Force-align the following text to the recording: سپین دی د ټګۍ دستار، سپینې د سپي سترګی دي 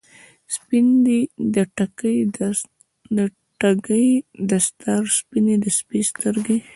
سپین 0.55 0.87
دی 1.05 1.19
د 1.55 1.57
ټګۍ 3.59 4.05
دستار، 4.49 5.03
سپینې 5.19 5.55
د 5.63 5.65
سپي 5.77 5.99
سترګی 6.09 6.57
دي 6.59 6.59